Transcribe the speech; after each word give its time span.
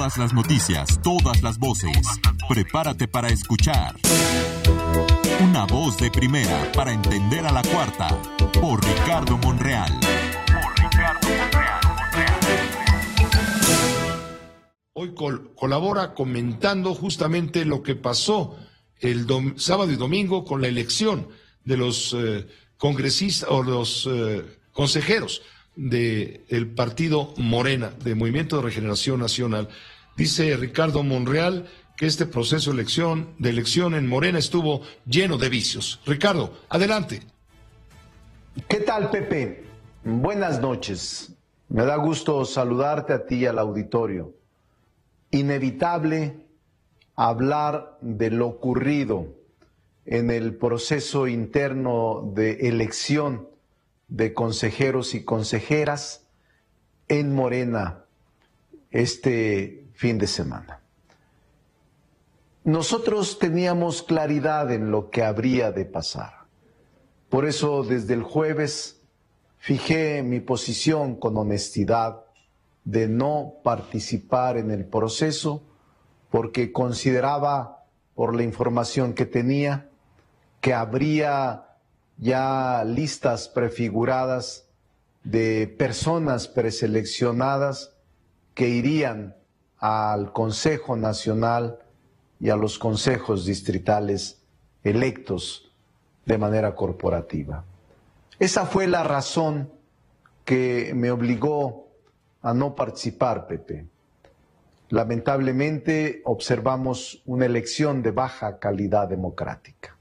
Todas 0.00 0.16
las 0.16 0.32
noticias, 0.32 0.98
todas 1.02 1.42
las 1.42 1.58
voces. 1.58 1.94
Prepárate 2.48 3.06
para 3.06 3.28
escuchar. 3.28 3.96
Una 5.42 5.66
voz 5.66 5.98
de 5.98 6.10
primera 6.10 6.72
para 6.72 6.94
entender 6.94 7.44
a 7.46 7.52
la 7.52 7.60
cuarta. 7.60 8.08
Por 8.58 8.82
Ricardo 8.82 9.36
Monreal. 9.36 9.92
Hoy 14.94 15.12
col- 15.14 15.52
colabora 15.54 16.14
comentando 16.14 16.94
justamente 16.94 17.66
lo 17.66 17.82
que 17.82 17.94
pasó 17.94 18.56
el 19.00 19.26
sábado 19.56 19.92
y 19.92 19.96
domingo 19.96 20.46
con 20.46 20.62
la 20.62 20.68
elección 20.68 21.28
de 21.66 21.76
los 21.76 22.16
eh, 22.18 22.46
congresistas 22.78 23.50
o 23.50 23.62
los 23.62 24.08
eh, 24.10 24.46
consejeros 24.72 25.42
del 25.76 26.72
partido 26.74 27.34
Morena, 27.36 27.90
de 28.02 28.14
Movimiento 28.14 28.56
de 28.56 28.62
Regeneración 28.62 29.20
Nacional. 29.20 29.68
Dice 30.20 30.54
Ricardo 30.58 31.02
Monreal 31.02 31.66
que 31.96 32.04
este 32.04 32.26
proceso 32.26 32.72
elección, 32.72 33.34
de 33.38 33.48
elección 33.48 33.94
en 33.94 34.06
Morena 34.06 34.38
estuvo 34.38 34.82
lleno 35.06 35.38
de 35.38 35.48
vicios. 35.48 35.98
Ricardo, 36.04 36.58
adelante. 36.68 37.22
¿Qué 38.68 38.80
tal, 38.80 39.08
Pepe? 39.08 39.64
Buenas 40.04 40.60
noches. 40.60 41.32
Me 41.70 41.86
da 41.86 41.96
gusto 41.96 42.44
saludarte 42.44 43.14
a 43.14 43.24
ti 43.24 43.36
y 43.36 43.46
al 43.46 43.58
auditorio. 43.58 44.34
Inevitable 45.30 46.44
hablar 47.16 47.96
de 48.02 48.30
lo 48.30 48.46
ocurrido 48.46 49.26
en 50.04 50.30
el 50.30 50.54
proceso 50.54 51.28
interno 51.28 52.30
de 52.34 52.68
elección 52.68 53.48
de 54.08 54.34
consejeros 54.34 55.14
y 55.14 55.24
consejeras 55.24 56.26
en 57.08 57.34
Morena 57.34 58.04
este 58.90 59.80
fin 60.00 60.16
de 60.16 60.26
semana. 60.26 60.80
Nosotros 62.64 63.38
teníamos 63.38 64.02
claridad 64.02 64.72
en 64.72 64.90
lo 64.90 65.10
que 65.10 65.22
habría 65.22 65.72
de 65.72 65.84
pasar. 65.84 66.46
Por 67.28 67.44
eso 67.44 67.82
desde 67.82 68.14
el 68.14 68.22
jueves 68.22 69.02
fijé 69.58 70.22
mi 70.22 70.40
posición 70.40 71.16
con 71.16 71.36
honestidad 71.36 72.24
de 72.84 73.08
no 73.08 73.56
participar 73.62 74.56
en 74.56 74.70
el 74.70 74.86
proceso 74.86 75.62
porque 76.30 76.72
consideraba, 76.72 77.84
por 78.14 78.34
la 78.34 78.42
información 78.42 79.12
que 79.12 79.26
tenía, 79.26 79.90
que 80.62 80.72
habría 80.72 81.76
ya 82.16 82.84
listas 82.86 83.48
prefiguradas 83.48 84.66
de 85.24 85.66
personas 85.66 86.48
preseleccionadas 86.48 87.94
que 88.54 88.70
irían 88.70 89.36
al 89.80 90.32
Consejo 90.32 90.96
Nacional 90.96 91.78
y 92.38 92.50
a 92.50 92.56
los 92.56 92.78
consejos 92.78 93.44
distritales 93.44 94.40
electos 94.84 95.72
de 96.26 96.38
manera 96.38 96.74
corporativa. 96.74 97.64
Esa 98.38 98.66
fue 98.66 98.86
la 98.86 99.02
razón 99.02 99.70
que 100.44 100.92
me 100.94 101.10
obligó 101.10 101.88
a 102.42 102.54
no 102.54 102.74
participar, 102.74 103.46
Pepe. 103.46 103.86
Lamentablemente 104.88 106.22
observamos 106.24 107.22
una 107.26 107.46
elección 107.46 108.02
de 108.02 108.10
baja 108.10 108.58
calidad 108.58 109.08
democrática. 109.08 109.96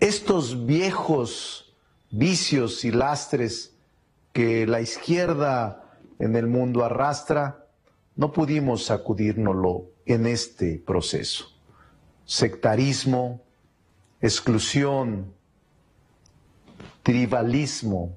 Estos 0.00 0.66
viejos 0.66 1.74
vicios 2.10 2.84
y 2.84 2.90
lastres 2.90 3.74
que 4.32 4.66
la 4.66 4.80
izquierda 4.80 5.98
en 6.18 6.36
el 6.36 6.46
mundo 6.46 6.84
arrastra, 6.84 7.63
no 8.16 8.32
pudimos 8.32 8.84
sacudírnoslo 8.84 9.90
en 10.06 10.26
este 10.26 10.78
proceso. 10.78 11.52
Sectarismo, 12.24 13.42
exclusión, 14.20 15.34
tribalismo, 17.02 18.16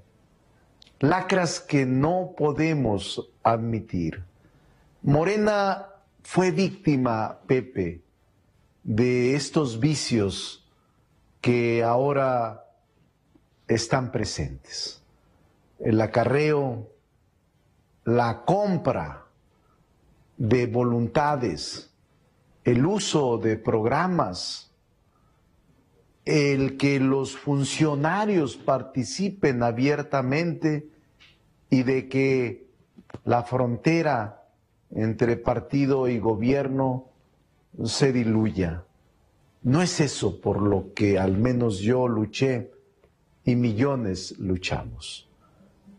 lacras 1.00 1.60
que 1.60 1.86
no 1.86 2.34
podemos 2.38 3.30
admitir. 3.44 4.24
Morena 5.02 5.88
fue 6.24 6.52
víctima, 6.52 7.40
Pepe, 7.48 8.02
de 8.84 9.36
estos 9.36 9.80
vicios 9.80 10.66
que 11.42 11.84
ahora 11.84 12.66
están 13.68 14.12
presentes. 14.12 15.04
El 15.80 16.00
acarreo, 16.02 16.90
la 18.06 18.44
compra 18.46 19.27
de 20.38 20.68
voluntades, 20.68 21.92
el 22.64 22.86
uso 22.86 23.38
de 23.38 23.58
programas, 23.58 24.72
el 26.26 26.78
que 26.78 27.00
los 27.00 27.36
funcionarios 27.38 28.58
participen 28.58 29.64
abiertamente 29.64 30.90
y 31.70 31.84
de 31.84 32.08
que 32.10 32.68
la 33.24 33.44
frontera 33.44 34.44
entre 34.92 35.38
partido 35.38 36.08
y 36.08 36.20
gobierno 36.20 37.10
se 37.86 38.12
diluya. 38.12 38.84
No 39.64 39.82
es 39.82 40.00
eso 40.00 40.40
por 40.40 40.62
lo 40.62 40.94
que 40.94 41.20
al 41.20 41.38
menos 41.38 41.80
yo 41.80 42.08
luché 42.08 42.72
y 43.44 43.56
millones 43.56 44.38
luchamos. 44.40 45.30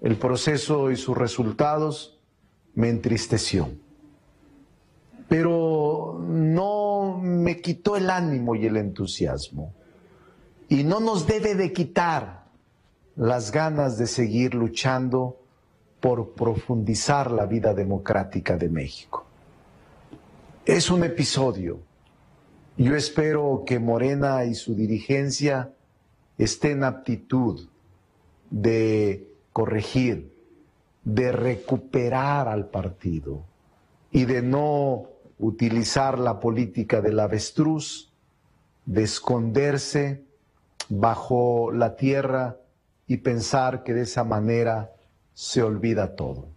El 0.00 0.16
proceso 0.16 0.90
y 0.90 0.96
sus 0.96 1.16
resultados 1.16 2.18
me 2.74 2.88
entristeció, 2.88 3.70
pero 5.28 6.18
no 6.26 7.20
me 7.22 7.60
quitó 7.60 7.96
el 7.96 8.10
ánimo 8.10 8.54
y 8.54 8.66
el 8.66 8.76
entusiasmo 8.76 9.74
y 10.68 10.84
no 10.84 11.00
nos 11.00 11.26
debe 11.26 11.54
de 11.54 11.72
quitar 11.72 12.44
las 13.16 13.50
ganas 13.50 13.98
de 13.98 14.06
seguir 14.06 14.54
luchando 14.54 15.40
por 16.00 16.34
profundizar 16.34 17.30
la 17.30 17.46
vida 17.46 17.74
democrática 17.74 18.56
de 18.56 18.68
México. 18.68 19.26
Es 20.64 20.90
un 20.90 21.02
episodio. 21.02 21.80
Yo 22.76 22.94
espero 22.94 23.64
que 23.66 23.78
Morena 23.78 24.44
y 24.44 24.54
su 24.54 24.74
dirigencia 24.74 25.72
estén 26.36 26.78
en 26.78 26.84
aptitud 26.84 27.68
de 28.50 29.28
corregir, 29.52 30.32
de 31.02 31.32
recuperar 31.32 32.46
al 32.46 32.68
partido 32.68 33.42
y 34.12 34.26
de 34.26 34.42
no 34.42 35.08
utilizar 35.38 36.18
la 36.18 36.40
política 36.40 37.00
del 37.00 37.20
avestruz, 37.20 38.12
de 38.86 39.02
esconderse 39.04 40.24
bajo 40.88 41.70
la 41.72 41.96
tierra 41.96 42.56
y 43.06 43.18
pensar 43.18 43.84
que 43.84 43.94
de 43.94 44.02
esa 44.02 44.24
manera 44.24 44.92
se 45.34 45.62
olvida 45.62 46.14
todo. 46.16 46.48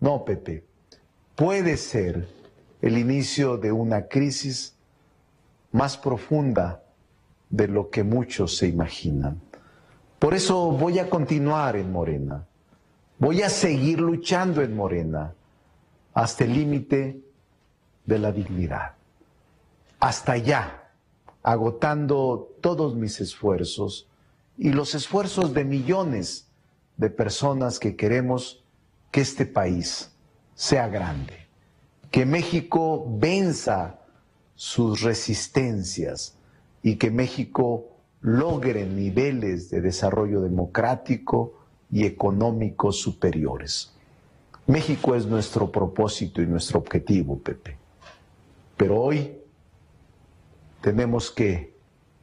No, 0.00 0.24
Pepe, 0.24 0.64
puede 1.34 1.76
ser 1.76 2.28
el 2.80 2.98
inicio 2.98 3.56
de 3.56 3.72
una 3.72 4.06
crisis 4.06 4.76
más 5.72 5.96
profunda 5.96 6.82
de 7.50 7.68
lo 7.68 7.90
que 7.90 8.02
muchos 8.02 8.56
se 8.56 8.68
imaginan. 8.68 9.40
Por 10.18 10.34
eso 10.34 10.70
voy 10.70 10.98
a 10.98 11.10
continuar 11.10 11.76
en 11.76 11.92
Morena. 11.92 12.46
Voy 13.18 13.42
a 13.42 13.48
seguir 13.48 14.00
luchando 14.00 14.62
en 14.62 14.74
Morena 14.74 15.34
hasta 16.14 16.44
el 16.44 16.54
límite 16.54 17.20
de 18.06 18.18
la 18.18 18.32
dignidad. 18.32 18.92
Hasta 20.00 20.32
allá, 20.32 20.90
agotando 21.42 22.54
todos 22.60 22.94
mis 22.94 23.20
esfuerzos 23.20 24.08
y 24.56 24.70
los 24.70 24.94
esfuerzos 24.94 25.52
de 25.52 25.64
millones 25.64 26.48
de 26.96 27.10
personas 27.10 27.78
que 27.78 27.96
queremos 27.96 28.64
que 29.10 29.20
este 29.20 29.46
país 29.46 30.12
sea 30.54 30.88
grande, 30.88 31.46
que 32.10 32.24
México 32.24 33.06
venza 33.18 34.00
sus 34.54 35.02
resistencias 35.02 36.36
y 36.82 36.96
que 36.96 37.10
México 37.10 37.88
logre 38.22 38.86
niveles 38.86 39.70
de 39.70 39.80
desarrollo 39.80 40.40
democrático 40.40 41.54
y 41.90 42.06
económico 42.06 42.92
superiores. 42.92 43.92
México 44.66 45.14
es 45.14 45.26
nuestro 45.26 45.70
propósito 45.70 46.42
y 46.42 46.46
nuestro 46.46 46.80
objetivo, 46.80 47.38
Pepe. 47.38 47.76
Pero 48.76 49.00
hoy 49.00 49.38
tenemos 50.80 51.30
que 51.30 51.74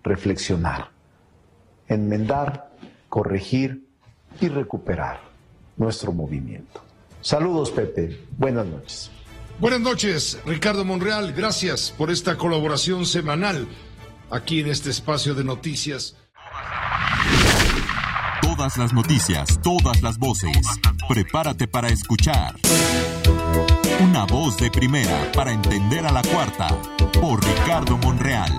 reflexionar, 0.04 0.92
enmendar, 1.88 2.72
corregir 3.10 3.88
y 4.40 4.48
recuperar 4.50 5.22
nuestro 5.78 6.12
movimiento. 6.12 6.84
Saludos, 7.22 7.72
Pepe. 7.72 8.26
Buenas 8.38 8.66
noches. 8.66 9.12
Buenas 9.60 9.80
noches, 9.80 10.40
Ricardo 10.46 10.84
Monreal. 10.84 11.34
Gracias 11.34 11.94
por 11.98 12.12
esta 12.12 12.38
colaboración 12.38 13.06
semanal 13.06 13.68
aquí 14.30 14.60
en 14.60 14.68
este 14.68 14.90
espacio 14.90 15.36
de 15.36 15.44
noticias. 15.44 16.16
Todas 18.42 18.78
las 18.78 18.94
noticias, 18.94 19.60
todas 19.62 20.02
las 20.02 20.18
voces. 20.18 20.58
Prepárate 21.08 21.68
para 21.68 21.88
escuchar. 21.90 22.56
Una 24.04 24.26
voz 24.26 24.58
de 24.58 24.70
primera 24.70 25.32
para 25.34 25.54
entender 25.54 26.06
a 26.06 26.12
la 26.12 26.22
cuarta 26.24 26.68
por 27.22 27.42
Ricardo 27.42 27.98
Monreal. 27.98 28.52